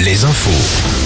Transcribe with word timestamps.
les 0.00 0.24
infos. 0.24 0.50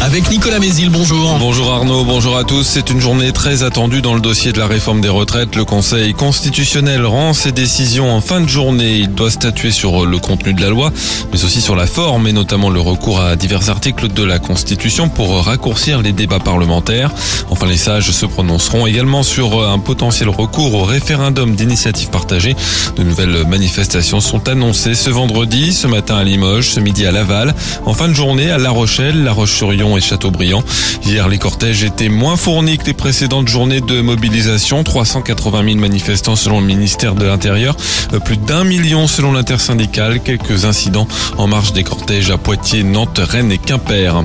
Avec 0.02 0.30
Nicolas 0.30 0.58
Mézil, 0.58 0.90
bonjour. 0.90 1.36
Bonjour 1.38 1.72
Arnaud, 1.72 2.04
bonjour 2.04 2.38
à 2.38 2.44
tous. 2.44 2.62
C'est 2.62 2.90
une 2.90 3.00
journée 3.00 3.32
très 3.32 3.62
attendue 3.62 4.02
dans 4.02 4.14
le 4.14 4.20
dossier 4.20 4.52
de 4.52 4.58
la 4.58 4.66
réforme 4.66 5.00
des 5.00 5.08
retraites. 5.08 5.56
Le 5.56 5.64
Conseil 5.64 6.14
constitutionnel 6.14 7.04
rend 7.04 7.32
ses 7.32 7.52
décisions 7.52 8.10
en 8.14 8.20
fin 8.20 8.40
de 8.40 8.48
journée. 8.48 8.96
Il 8.98 9.14
doit 9.14 9.30
statuer 9.30 9.70
sur 9.70 10.06
le 10.06 10.18
contenu 10.18 10.54
de 10.54 10.62
la 10.62 10.70
loi, 10.70 10.92
mais 11.32 11.44
aussi 11.44 11.60
sur 11.60 11.76
la 11.76 11.86
forme 11.86 12.26
et 12.26 12.32
notamment 12.32 12.70
le 12.70 12.80
recours 12.80 13.20
à 13.20 13.36
divers 13.36 13.68
articles 13.68 14.08
de 14.08 14.22
la 14.22 14.38
Constitution 14.38 15.08
pour 15.08 15.44
raccourcir 15.44 16.00
les 16.00 16.12
débats 16.12 16.40
parlementaires. 16.40 17.10
Enfin, 17.50 17.66
les 17.66 17.76
sages 17.76 18.10
se 18.10 18.26
prononceront 18.26 18.86
également 18.86 19.22
sur 19.22 19.66
un 19.68 19.78
potentiel 19.78 20.28
recours 20.28 20.74
au 20.74 20.84
référendum 20.84 21.54
d'initiative 21.54 22.10
partagée. 22.10 22.56
De 22.96 23.02
nouvelles 23.02 23.46
manifestations 23.46 24.20
sont 24.20 24.48
annoncées 24.48 24.94
ce 24.94 25.10
vendredi, 25.10 25.72
ce 25.72 25.86
matin 25.86 26.16
à 26.16 26.24
Limoges, 26.24 26.70
ce 26.70 26.80
midi 26.80 27.06
à 27.06 27.12
Laval. 27.12 27.54
En 27.84 27.94
fin 27.94 28.08
de 28.08 28.14
journée, 28.14 28.45
à 28.50 28.58
La 28.58 28.70
Rochelle, 28.70 29.24
La 29.24 29.32
Roche-sur-Yon 29.32 29.96
et 29.96 30.00
Châteaubriand. 30.00 30.62
Hier, 31.04 31.28
les 31.28 31.38
cortèges 31.38 31.84
étaient 31.84 32.08
moins 32.08 32.36
fournis 32.36 32.78
que 32.78 32.86
les 32.86 32.92
précédentes 32.92 33.48
journées 33.48 33.80
de 33.80 34.00
mobilisation. 34.00 34.84
380 34.84 35.64
000 35.64 35.76
manifestants 35.76 36.36
selon 36.36 36.60
le 36.60 36.66
ministère 36.66 37.14
de 37.14 37.24
l'Intérieur. 37.24 37.76
Euh, 38.12 38.20
plus 38.20 38.36
d'un 38.36 38.64
million 38.64 39.06
selon 39.06 39.32
l'intersyndicale. 39.32 40.20
Quelques 40.20 40.64
incidents 40.64 41.08
en 41.38 41.46
marge 41.46 41.72
des 41.72 41.84
cortèges 41.84 42.30
à 42.30 42.38
Poitiers, 42.38 42.82
Nantes, 42.82 43.20
Rennes 43.22 43.52
et 43.52 43.58
Quimper. 43.58 44.24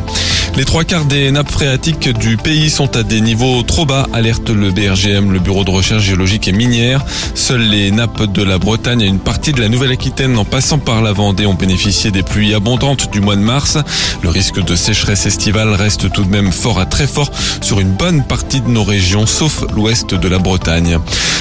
Les 0.58 0.66
trois 0.66 0.84
quarts 0.84 1.06
des 1.06 1.32
nappes 1.32 1.52
phréatiques 1.52 2.10
du 2.10 2.36
pays 2.36 2.70
sont 2.70 2.98
à 2.98 3.04
des 3.04 3.22
niveaux 3.22 3.64
trop 3.64 3.86
bas, 3.86 4.08
alerte 4.12 4.50
le 4.50 4.72
BRGM, 4.72 5.32
le 5.32 5.40
Bureau 5.40 5.64
de 5.64 5.72
recherche 5.72 6.04
géologique 6.04 6.48
et 6.48 6.52
minière. 6.52 7.06
Seules 7.36 7.62
les 7.62 7.90
nappes 7.92 8.32
de 8.32 8.44
la 8.44 8.58
Bretagne 8.58 9.02
et 9.02 9.08
une 9.08 9.20
partie 9.20 9.54
de 9.54 9.62
la 9.62 9.70
Nouvelle-Aquitaine 9.70 10.38
en 10.38 10.44
passant 10.44 10.78
par 10.78 11.02
la 11.02 11.14
Vendée 11.14 11.46
ont 11.46 11.54
bénéficié 11.54 12.12
des 12.12 12.24
pluies 12.24 12.54
abondantes 12.54 13.10
du 13.12 13.22
mois 13.22 13.36
de 13.36 13.42
mars. 13.42 13.78
Le 14.24 14.30
risque 14.30 14.64
de 14.64 14.76
sécheresse 14.76 15.26
estivale 15.26 15.70
reste 15.74 16.12
tout 16.12 16.24
de 16.24 16.30
même 16.30 16.52
fort 16.52 16.80
à 16.80 16.86
très 16.86 17.08
fort 17.08 17.32
sur 17.62 17.80
une 17.80 17.92
bonne 17.92 18.24
partie 18.24 18.62
de 18.62 18.70
nos 18.70 18.84
régions, 18.84 19.26
sauf 19.26 19.64
l'ouest 19.74 20.14
de 20.14 20.28
la 20.28 20.40
Bretagne. 20.40 21.00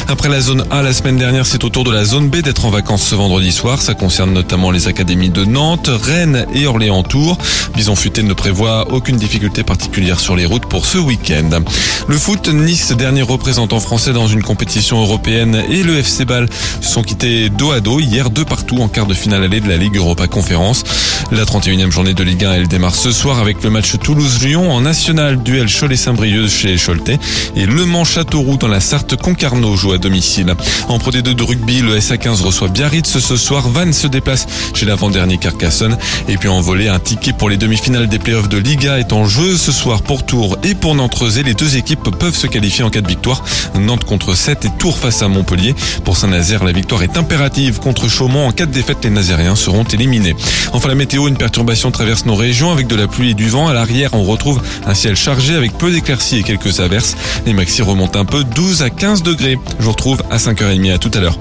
Après 0.08 0.28
la 0.28 0.40
zone 0.40 0.64
A 0.70 0.82
la 0.82 0.92
semaine 0.92 1.16
dernière, 1.16 1.46
c'est 1.46 1.62
au 1.62 1.68
tour 1.68 1.84
de 1.84 1.92
la 1.92 2.04
zone 2.04 2.28
B 2.28 2.36
d'être 2.36 2.64
en 2.64 2.70
vacances 2.70 3.02
ce 3.02 3.14
vendredi 3.14 3.52
soir. 3.52 3.80
Ça 3.80 3.94
concerne 3.94 4.32
notamment 4.32 4.70
les 4.70 4.88
académies 4.88 5.30
de 5.30 5.44
Nantes, 5.44 5.88
Rennes 5.88 6.46
et 6.54 6.66
Orléans-Tours. 6.66 7.38
Bison 7.76 7.94
Futé 7.94 8.22
ne 8.22 8.32
prévoit 8.32 8.92
aucune 8.92 9.16
difficulté 9.16 9.62
particulière 9.62 10.18
sur 10.18 10.34
les 10.34 10.46
routes 10.46 10.66
pour 10.66 10.86
ce 10.86 10.98
week-end. 10.98 11.62
Le 12.08 12.18
foot, 12.18 12.48
Nice, 12.48 12.92
dernier 12.92 13.22
représentant 13.22 13.78
français 13.78 14.12
dans 14.12 14.26
une 14.26 14.42
compétition 14.42 15.00
européenne 15.00 15.62
et 15.70 15.82
le 15.82 15.98
FC 15.98 16.24
Ball 16.24 16.48
sont 16.80 17.02
quittés 17.02 17.48
dos 17.48 17.70
à 17.70 17.80
dos 17.80 18.00
hier 18.00 18.30
deux 18.30 18.44
partout 18.44 18.78
en 18.78 18.88
quart 18.88 19.06
de 19.06 19.14
finale 19.14 19.44
allée 19.44 19.60
de 19.60 19.68
la 19.68 19.76
Ligue 19.76 19.96
Europa 19.96 20.26
Conférence. 20.26 20.82
La 21.30 21.44
31e 21.44 21.90
journée 21.90 22.14
de 22.14 22.24
Ligue 22.24 22.44
1, 22.44 22.59
elle 22.60 22.68
démarre 22.68 22.94
ce 22.94 23.10
soir 23.10 23.38
avec 23.38 23.62
le 23.62 23.70
match 23.70 23.98
Toulouse-Lyon 23.98 24.70
en 24.70 24.82
national 24.82 25.42
duel 25.42 25.66
Cholet-Saint-Brieuc 25.66 26.48
chez 26.48 26.76
Choletais 26.76 27.18
et 27.56 27.64
Le 27.64 27.86
Mans-Châteauroux 27.86 28.58
dans 28.58 28.68
la 28.68 28.80
Sarthe 28.80 29.16
Concarneau 29.16 29.76
joue 29.76 29.92
à 29.92 29.98
domicile. 29.98 30.54
En 30.88 30.98
Pro 30.98 31.10
D2 31.10 31.32
de 31.32 31.42
rugby, 31.42 31.80
le 31.80 31.98
SA15 31.98 32.42
reçoit 32.42 32.68
Biarritz 32.68 33.18
ce 33.18 33.36
soir. 33.36 33.66
Vannes 33.70 33.94
se 33.94 34.06
déplace 34.06 34.46
chez 34.74 34.84
l'avant-dernier 34.84 35.38
Carcassonne 35.38 35.96
et 36.28 36.36
puis 36.36 36.50
en 36.50 36.60
volée, 36.60 36.88
un 36.88 36.98
ticket 36.98 37.32
pour 37.32 37.48
les 37.48 37.56
demi-finales 37.56 38.08
des 38.08 38.18
playoffs 38.18 38.50
de 38.50 38.58
Liga 38.58 38.98
est 38.98 39.14
en 39.14 39.24
jeu 39.24 39.56
ce 39.56 39.72
soir 39.72 40.02
pour 40.02 40.26
Tours 40.26 40.58
et 40.62 40.74
pour 40.74 40.94
Nantes-Rezé. 40.94 41.42
Les 41.42 41.54
deux 41.54 41.78
équipes 41.78 42.10
peuvent 42.18 42.36
se 42.36 42.46
qualifier 42.46 42.84
en 42.84 42.90
cas 42.90 43.00
de 43.00 43.08
victoire. 43.08 43.42
Nantes 43.74 44.04
contre 44.04 44.34
7 44.34 44.66
et 44.66 44.70
Tours 44.78 44.98
face 44.98 45.22
à 45.22 45.28
Montpellier. 45.28 45.74
Pour 46.04 46.18
Saint-Nazaire, 46.18 46.62
la 46.64 46.72
victoire 46.72 47.02
est 47.02 47.16
impérative 47.16 47.78
contre 47.78 48.08
Chaumont. 48.08 48.46
En 48.46 48.52
cas 48.52 48.66
de 48.66 48.72
défaite, 48.72 48.98
les 49.02 49.10
Nazériens 49.10 49.56
seront 49.56 49.84
éliminés. 49.84 50.36
Enfin, 50.74 50.88
la 50.88 50.94
météo, 50.94 51.26
une 51.26 51.38
perturbation 51.38 51.90
traverse 51.90 52.26
nos 52.26 52.34
régions 52.34 52.49
avec 52.50 52.88
de 52.88 52.96
la 52.96 53.06
pluie 53.06 53.30
et 53.30 53.34
du 53.34 53.48
vent. 53.48 53.68
À 53.68 53.72
l'arrière, 53.72 54.10
on 54.12 54.24
retrouve 54.24 54.60
un 54.84 54.92
ciel 54.92 55.14
chargé 55.14 55.54
avec 55.54 55.72
peu 55.78 55.92
d'éclaircies 55.92 56.38
et 56.38 56.42
quelques 56.42 56.80
averses. 56.80 57.16
Les 57.46 57.52
maxi 57.52 57.80
remontent 57.80 58.18
un 58.18 58.24
peu, 58.24 58.42
12 58.42 58.82
à 58.82 58.90
15 58.90 59.22
degrés. 59.22 59.56
Je 59.78 59.84
vous 59.84 59.92
retrouve 59.92 60.20
à 60.30 60.36
5h30. 60.36 60.92
À 60.92 60.98
tout 60.98 61.10
à 61.14 61.20
l'heure. 61.20 61.38